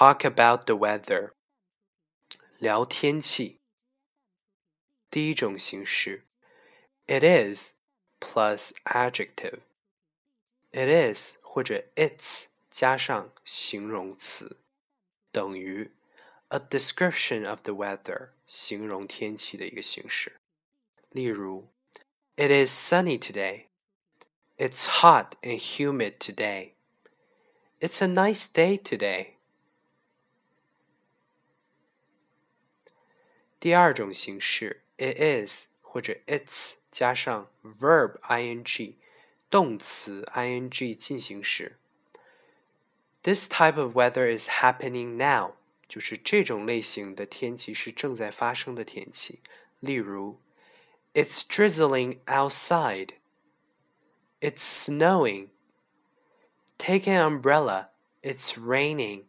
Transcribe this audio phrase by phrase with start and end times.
[0.00, 1.32] talk about the weather，
[2.58, 3.60] 聊天气。
[5.10, 6.24] 第一种形式，
[7.06, 7.72] it is
[8.18, 14.58] plus adjective。it is 或者 its 加上形容词，
[15.30, 15.90] 等于
[16.48, 20.40] a description of the weather，形容天气的一个形式。
[21.10, 21.68] 例如，
[22.36, 23.68] It is sunny today.
[24.58, 26.74] It's hot and humid today.
[27.80, 29.36] It's a nice day today.
[33.60, 38.94] 第二种形式，it is 或者 its 加上 verb ing
[39.50, 41.76] 动词 ing 进行时。
[43.22, 45.54] This type of weather is happening now，
[45.88, 49.40] 就是这种类型的天气是正在发生的天气。
[49.80, 50.38] 例如，
[51.14, 53.14] It's drizzling outside.
[54.40, 55.48] It's snowing.
[56.78, 57.88] Take an umbrella.
[58.22, 59.24] It's raining.